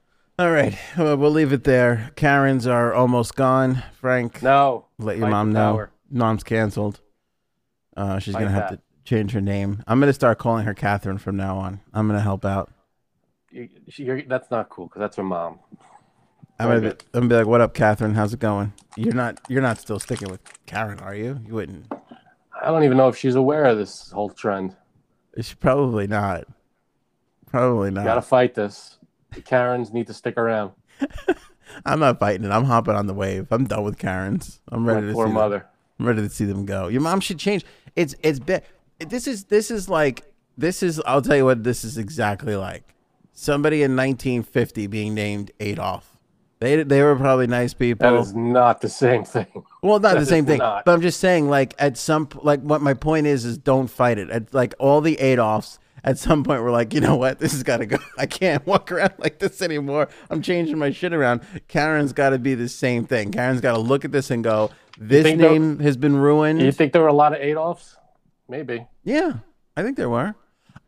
[0.41, 2.09] All right, well, we'll leave it there.
[2.15, 3.83] Karens are almost gone.
[3.93, 4.87] Frank, No.
[4.97, 5.71] let your fight mom the know.
[5.73, 5.91] power.
[6.09, 6.99] Mom's canceled.
[7.95, 8.77] Uh, she's Like gonna have that.
[8.77, 9.83] to change her name.
[9.85, 11.81] I'm gonna start calling her Catherine from now on.
[11.93, 12.71] I'm gonna help out.
[13.51, 15.59] You- she- you're- that's not cool because that's her mom.
[16.59, 18.15] I'm gonna, be, I'm gonna be like, "What up, Catherine?
[18.15, 18.73] How's it going?
[18.95, 21.39] You're not you're not still sticking with Karen, are you?
[21.45, 21.85] You wouldn't.
[22.59, 24.75] I don't even know if she's aware of this whole trend.
[25.35, 26.45] She's probably not.
[27.45, 28.05] Probably not.
[28.05, 28.97] Got to fight this.
[29.33, 30.71] The Karens need to stick around.
[31.85, 32.51] I'm not fighting it.
[32.51, 33.47] I'm hopping on the wave.
[33.51, 34.59] I'm done with Karens.
[34.69, 35.33] I'm ready My to poor see them.
[35.35, 35.65] mother.
[35.99, 36.87] I'm ready to see them go.
[36.89, 37.63] Your mom should change.
[37.95, 38.61] It's it's been
[38.99, 40.23] this is this is like
[40.57, 42.83] this is I'll tell you what this is exactly like.
[43.33, 46.17] Somebody in 1950 being named Adolf.
[46.59, 48.11] They they were probably nice people.
[48.11, 49.47] That is not the same thing.
[49.81, 50.59] well, not the same thing.
[50.59, 50.85] not.
[50.85, 54.17] But I'm just saying like at some like what my point is is don't fight
[54.19, 54.29] it.
[54.29, 57.39] At, like all the Adolfs at some point were like, you know what?
[57.39, 57.97] This has got to go.
[58.17, 60.07] I can't walk around like this anymore.
[60.29, 61.41] I'm changing my shit around.
[61.67, 63.31] Karen's got to be the same thing.
[63.31, 66.61] Karen's got to look at this and go, this name has been ruined.
[66.61, 67.97] You think there were a lot of Adolfs?
[68.47, 68.85] Maybe.
[69.03, 69.33] Yeah,
[69.77, 70.35] I think there were.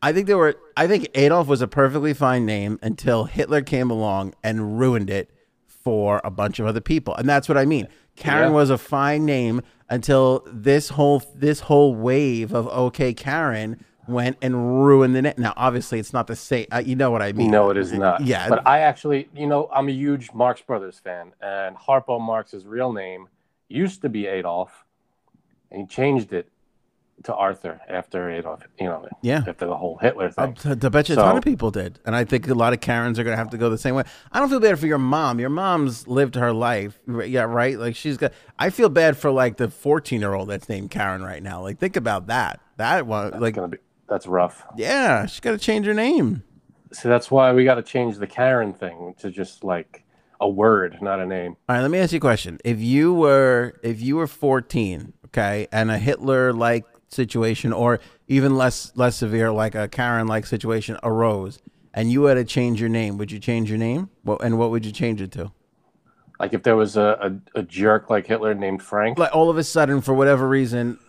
[0.01, 0.55] I think there were.
[0.75, 5.29] I think Adolf was a perfectly fine name until Hitler came along and ruined it
[5.65, 7.87] for a bunch of other people, and that's what I mean.
[8.15, 8.55] Karen Yeah.
[8.55, 14.83] was a fine name until this whole this whole wave of okay Karen went and
[14.85, 15.37] ruined the net.
[15.37, 16.67] Now, obviously, it's not the same.
[16.71, 17.51] Uh, you know what I mean?
[17.51, 18.21] No, it is not.
[18.21, 22.65] Yeah, But I actually, you know, I'm a huge Marx Brothers fan, and Harpo Marx's
[22.65, 23.27] real name
[23.69, 24.85] used to be Adolf,
[25.71, 26.49] and he changed it
[27.23, 29.43] to Arthur after Adolf, you know, Yeah.
[29.47, 30.79] after the whole Hitler I thing.
[30.79, 33.17] to bet you a ton of people did, and I think a lot of Karens
[33.17, 34.03] are gonna have to go the same way.
[34.31, 35.39] I don't feel bad for your mom.
[35.39, 37.77] Your mom's lived her life, yeah, right.
[37.79, 38.33] Like she's got.
[38.59, 41.61] I feel bad for like the fourteen-year-old that's named Karen right now.
[41.61, 42.59] Like think about that.
[42.77, 44.63] That one, like, gonna be that's rough.
[44.77, 46.43] yeah, she's got to change her name.
[46.91, 50.03] So that's why we got to change the Karen thing to just like
[50.39, 51.55] a word, not a name.
[51.67, 52.59] All right, let me ask you a question.
[52.63, 58.55] If you were if you were 14, okay, and a Hitler like situation or even
[58.55, 61.59] less less severe like a Karen like situation arose
[61.93, 64.09] and you had to change your name, would you change your name?
[64.23, 65.51] What and what would you change it to?
[66.39, 69.57] Like if there was a, a, a jerk like Hitler named Frank, Like all of
[69.57, 70.99] a sudden for whatever reason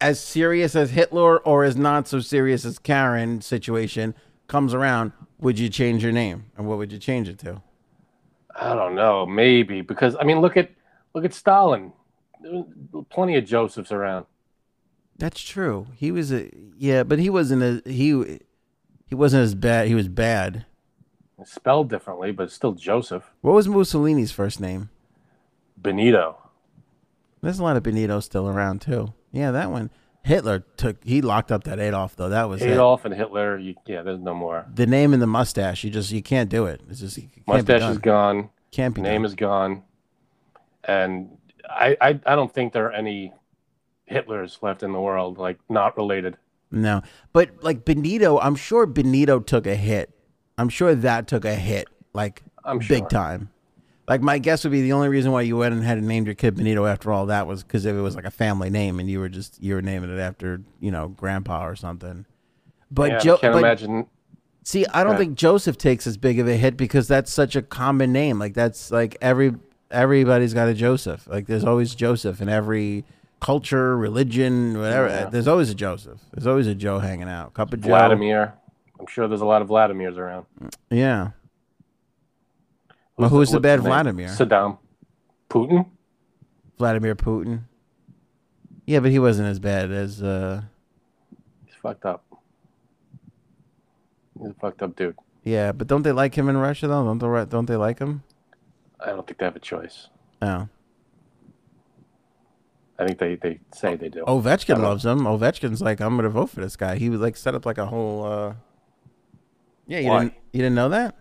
[0.00, 4.14] as serious as Hitler or as not so serious as Karen situation
[4.46, 6.46] comes around, would you change your name?
[6.56, 7.62] And what would you change it to?
[8.58, 10.70] I don't know, maybe because I mean, look at
[11.14, 11.92] look at Stalin.
[13.10, 14.26] Plenty of Josephs around.
[15.18, 15.88] That's true.
[15.94, 18.40] He was a yeah, but he wasn't a he
[19.06, 19.88] he wasn't as bad.
[19.88, 20.66] He was bad.
[21.38, 24.88] It's spelled differently, but still Joseph What was Mussolini's first name?
[25.76, 26.38] Benito.
[27.42, 29.12] There's a lot of Benito still around too.
[29.36, 29.90] Yeah, that one.
[30.22, 32.30] Hitler took he locked up that Adolf though.
[32.30, 32.70] That was it.
[32.70, 33.58] Adolf and Hitler.
[33.58, 34.66] You, yeah, there's no more.
[34.74, 35.84] The name and the mustache.
[35.84, 36.80] You just you can't do it.
[36.90, 38.50] It's just it Mustache is gone.
[38.72, 39.26] Can't be Name done.
[39.26, 39.82] is gone.
[40.84, 41.36] And
[41.68, 43.34] I, I I don't think there are any
[44.10, 46.36] Hitlers left in the world, like not related.
[46.70, 50.12] No, but like Benito, I'm sure Benito took a hit.
[50.58, 53.08] I'm sure that took a hit, like I'm big sure.
[53.08, 53.50] time.
[54.08, 56.34] Like my guess would be the only reason why you went and had named your
[56.36, 59.18] kid Benito after all that was because it was like a family name and you
[59.18, 62.24] were just you were naming it after you know grandpa or something.
[62.90, 64.06] But yeah, Joe, can't but imagine.
[64.62, 65.18] see, I don't Yeah.
[65.18, 68.38] think Joseph takes as big of a hit because that's such a common name.
[68.38, 69.54] Like that's like every
[69.90, 71.26] everybody's got a Joseph.
[71.26, 73.04] Like there's always Joseph in every
[73.40, 75.08] culture, religion, whatever.
[75.08, 75.26] Yeah.
[75.30, 76.20] There's always a Joseph.
[76.32, 77.54] There's always a Joe hanging out.
[77.54, 77.88] Cup of Joe.
[77.88, 78.54] Vladimir.
[79.00, 80.46] I'm sure there's a lot of Vladimirs around.
[80.90, 81.30] Yeah.
[83.16, 83.80] Well, who's the bad?
[83.80, 84.28] Vladimir?
[84.28, 84.78] Saddam.
[85.48, 85.86] Putin.
[86.78, 87.62] Vladimir Putin.
[88.86, 90.62] Yeah, but he wasn't as bad as uh
[91.64, 92.24] He's fucked up.
[94.38, 95.16] He's a fucked up dude.
[95.44, 97.04] yeah, but don't they like him in Russia though?
[97.04, 98.22] Don't they don't they like him?
[99.00, 100.08] I don't think they have a choice.
[100.42, 100.68] Oh.
[102.98, 104.24] I think they, they say they do.
[104.24, 105.20] Ovechkin loves him.
[105.20, 106.96] Ovechkin's like, I'm gonna vote for this guy.
[106.96, 108.54] He was like set up like a whole uh
[109.86, 110.18] Yeah, you Why?
[110.24, 111.14] didn't you didn't know that?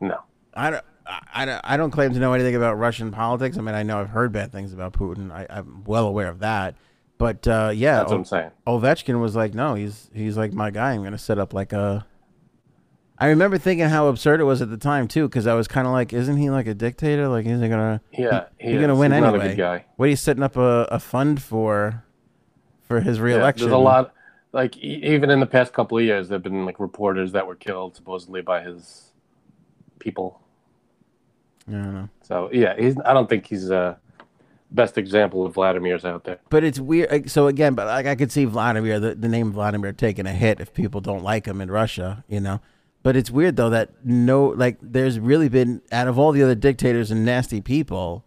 [0.00, 0.18] No.
[0.54, 3.58] I don't I, I don't- claim to know anything about Russian politics.
[3.58, 5.30] I mean, I know I've heard bad things about Putin.
[5.30, 6.74] I, I'm well aware of that.
[7.18, 8.50] But uh, yeah, That's what I'm saying.
[8.66, 10.92] Ovechkin was like, no, he's he's like my guy.
[10.92, 12.04] I'm gonna set up like a
[13.16, 15.86] I remember thinking how absurd it was at the time too, because I was kind
[15.86, 17.28] of like, "Isn't he like a dictator?
[17.28, 18.00] Like, isn't he gonna?
[18.12, 19.46] Yeah, he He's gonna win He's not anyway.
[19.46, 19.84] a good guy.
[19.94, 22.02] What are you setting up a, a fund for?
[22.82, 23.68] For his Yeah, reelection?
[23.68, 24.12] there's a lot,
[24.52, 27.54] like e- even in the past couple of years, there've been like reporters that were
[27.54, 29.12] killed supposedly by his
[30.00, 30.40] people.
[31.66, 32.08] Know.
[32.22, 32.96] So yeah, he's.
[33.04, 33.96] I don't think he's uh
[34.70, 36.38] best example of Vladimir's out there.
[36.50, 37.30] But it's weird.
[37.30, 40.60] So again, but like I could see Vladimir, the, the name Vladimir, taking a hit
[40.60, 42.60] if people don't like him in Russia, you know.
[43.02, 46.54] But it's weird though that no, like, there's really been out of all the other
[46.54, 48.24] dictators and nasty people,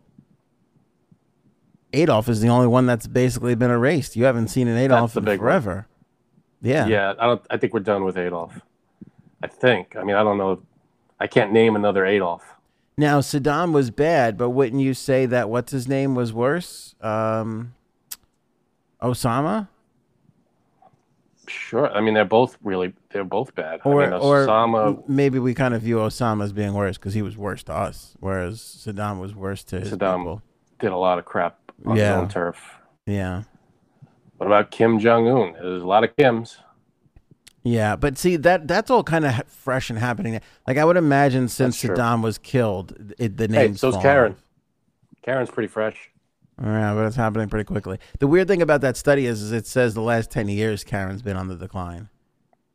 [1.93, 4.15] Adolf is the only one that's basically been erased.
[4.15, 5.86] You haven't seen an Adolf the in big one.
[6.62, 6.88] Yeah.
[6.88, 7.41] Yeah, I don't.
[7.50, 8.60] I think we're done with Adolf.
[9.41, 9.95] I think.
[9.95, 10.62] I mean, I don't know.
[11.19, 12.43] I can't name another Adolf.
[12.98, 16.96] Now Saddam was bad, but wouldn't you say that what's his name was worse?
[17.02, 17.74] Um,
[19.02, 19.68] Osama.
[21.48, 21.90] Sure.
[21.94, 22.94] I mean, they're both really.
[23.12, 23.82] They're both bad.
[23.86, 25.08] Or, I mean, Osama.
[25.08, 28.16] maybe we kind of view Osama as being worse because he was worse to us,
[28.20, 30.18] whereas Saddam was worse to his Saddam.
[30.18, 30.42] people.
[30.80, 32.16] did a lot of crap on Yeah.
[32.16, 32.58] his own turf.
[33.06, 33.44] Yeah,
[34.38, 35.54] What about Kim Jong Un?
[35.54, 36.58] There's a lot of Kims.
[37.68, 40.40] Yeah, but see that that's all kind of fresh and happening.
[40.68, 43.80] Like I would imagine since Saddam was killed, it, the Hey, names.
[43.82, 44.32] so's fallen Karen.
[44.34, 44.44] off.
[45.24, 46.10] Karen's pretty fresh.
[46.62, 48.00] Yeah, but it's happening pretty quickly.
[48.20, 51.22] The weird thing about that study is, is it says the last ten years Karen's
[51.22, 52.10] been on the decline,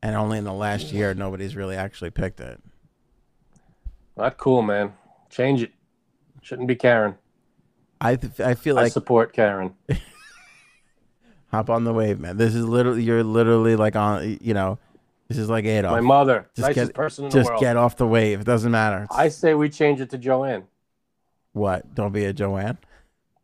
[0.01, 2.61] and only in the last year nobody's really actually picked it.
[4.15, 4.93] Not cool, man.
[5.29, 5.71] Change it.
[6.41, 7.15] Shouldn't be Karen.
[7.99, 9.73] I th- I feel I like support Karen.
[11.53, 12.35] hop on the wave, man.
[12.37, 14.79] This is literally you're literally like on you know,
[15.27, 15.93] this is like Adolf.
[15.93, 17.61] My mother, Just nicest get- person in the Just world.
[17.61, 18.41] get off the wave.
[18.41, 19.07] It doesn't matter.
[19.11, 20.63] I say we change it to Joanne.
[21.53, 21.93] what?
[21.95, 22.77] Don't be a Joanne.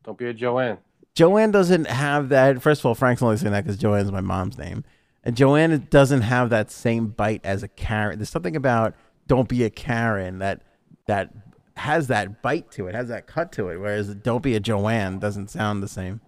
[0.04, 0.80] Don't be a Joanne.
[1.14, 2.62] Joanne doesn't have that.
[2.62, 4.84] First of all, Frank's only saying that because Joanne's my mom's name,
[5.24, 8.18] and Joanne doesn't have that same bite as a Karen.
[8.18, 8.94] There's something about
[9.28, 10.62] "Don't be a Karen" that
[11.08, 11.32] that
[11.76, 13.78] has that bite to it, has that cut to it.
[13.78, 16.22] Whereas "Don't be a Joanne" doesn't sound the same.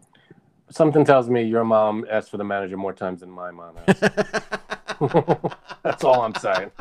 [0.71, 3.75] Something tells me your mom asked for the manager more times than my mom.
[5.83, 6.71] That's all I'm saying.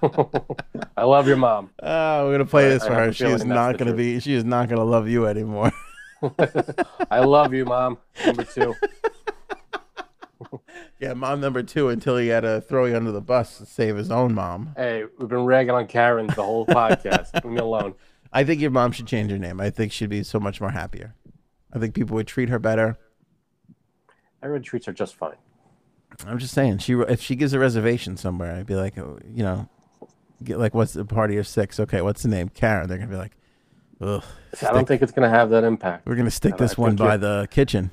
[0.96, 1.70] I love your mom.
[1.82, 3.12] Oh, we're gonna play this I for have her.
[3.12, 4.18] She is not gonna be.
[4.20, 5.72] She is not gonna love you anymore.
[7.10, 7.98] I love you, mom.
[8.24, 8.74] Number two.
[10.98, 13.96] yeah, mom number two until he had to throw you under the bus to save
[13.96, 14.72] his own mom.
[14.76, 17.34] Hey, we've been ragging on Karen the whole podcast.
[17.44, 17.94] Leave me alone.
[18.32, 19.60] I think your mom should change her name.
[19.60, 21.14] I think she'd be so much more happier.
[21.72, 22.98] I think people would treat her better.
[24.44, 25.34] Everyone treats her just fine.
[26.26, 29.42] I'm just saying, she if she gives a reservation somewhere, I'd be like, oh, you
[29.42, 29.68] know,
[30.44, 31.80] get like, what's the party of six?
[31.80, 32.50] Okay, what's the name?
[32.50, 32.88] Karen.
[32.88, 33.32] They're gonna be like,
[34.00, 34.22] ugh,
[34.62, 36.06] I don't think it's going to have that impact.
[36.06, 37.90] we're gonna stick I this think one by you're- the kitchen.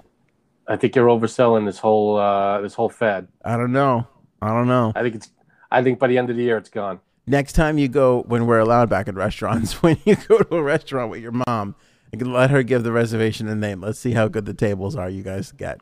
[0.67, 3.27] I think you're overselling this whole uh, this whole fad.
[3.43, 4.07] I don't know.
[4.41, 4.91] I don't know.
[4.95, 5.31] I think it's.
[5.71, 6.99] I think by the end of the year, it's gone.
[7.27, 10.61] Next time you go, when we're allowed back at restaurants, when you go to a
[10.61, 11.75] restaurant with your mom,
[12.11, 13.81] you can let her give the reservation a name.
[13.81, 15.81] Let's see how good the tables are you guys get.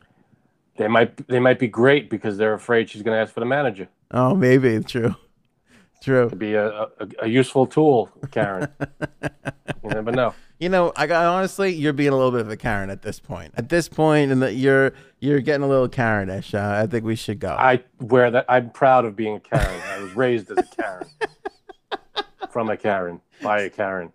[0.80, 3.46] They might they might be great because they're afraid she's going to ask for the
[3.46, 3.89] manager.
[4.12, 5.13] Oh, maybe true,
[6.02, 6.30] true.
[6.30, 6.89] To be a, a,
[7.24, 8.70] a useful tool, Karen.
[9.22, 10.34] you never know.
[10.58, 13.20] You know, I got honestly, you're being a little bit of a Karen at this
[13.20, 13.52] point.
[13.58, 16.54] At this point, and that you're you're getting a little Karenish.
[16.54, 17.50] Uh, I think we should go.
[17.50, 18.46] I wear that.
[18.48, 19.82] I'm proud of being a Karen.
[19.94, 21.08] I was raised as a Karen,
[22.52, 24.13] from a Karen, by a Karen.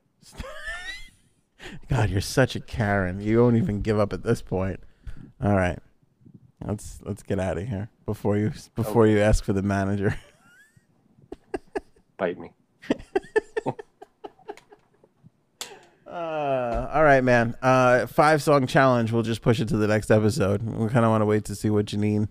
[1.90, 3.20] God, you're such a Karen.
[3.20, 4.80] You won't even give up at this point.
[5.42, 5.78] All right,
[6.64, 10.16] let's let's get out of here before you before you ask for the manager.
[12.16, 12.50] Bite me.
[16.06, 17.56] Uh, all right, man.
[17.62, 19.10] Uh, five song challenge.
[19.10, 20.62] We'll just push it to the next episode.
[20.62, 22.28] We kind of want to wait to see what Janine.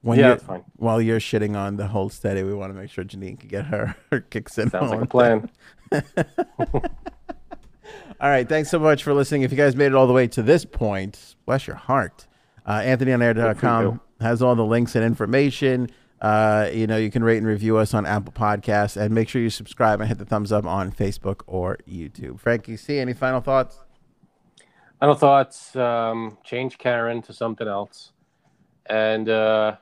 [0.00, 0.64] When Yeah, you're- that's fine.
[0.76, 3.66] While you're shitting on the whole steady, we want to make sure Janine can get
[3.66, 4.70] her, her kicks in.
[4.70, 5.50] Sounds like a plan.
[8.20, 8.48] All right.
[8.48, 9.42] Thanks so much for listening.
[9.42, 12.26] If you guys made it all the way to this point, bless your heart.
[12.68, 15.88] Uh, AnthonyOnAir.com has all the links and information.
[16.20, 19.40] Uh, you know, you can rate and review us on Apple Podcasts and make sure
[19.40, 22.38] you subscribe and hit the thumbs up on Facebook or YouTube.
[22.38, 23.78] Frankie C, any final thoughts?
[25.00, 25.74] Final thoughts.
[25.76, 28.12] Um, change Karen to something else,
[28.84, 29.76] and uh,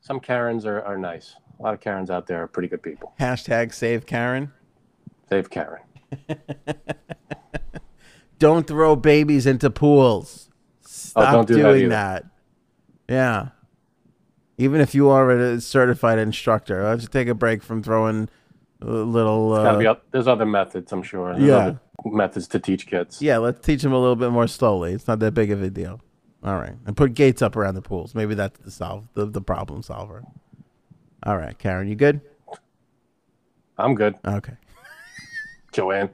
[0.00, 1.36] some Karens are, are nice.
[1.58, 3.12] A lot of Karens out there are pretty good people.
[3.20, 4.50] Hashtag save Karen.
[5.28, 5.82] Save Karen.
[8.38, 10.45] Don't throw babies into pools.
[11.16, 11.88] Stop Oh, don't do that doing either.
[11.90, 12.24] that.
[13.08, 13.48] Yeah.
[14.58, 18.28] Even if you are a certified instructor, why don't take a break from throwing
[18.80, 19.52] a little.
[19.54, 21.32] Uh, oth- There's other methods, I'm sure.
[21.34, 21.54] There's Yeah.
[21.56, 23.20] other methods to teach kids.
[23.22, 24.92] yeah, let's teach them a little bit more slowly.
[24.92, 26.00] It's not that big of a deal.
[26.44, 28.14] All right, and put gates up around the pools.
[28.14, 30.22] Maybe that's the solve the, the problem solver.
[31.22, 32.20] All right, Karen, you good?
[33.78, 34.14] I'm good.
[34.24, 34.52] Okay.
[35.72, 36.10] Joanne.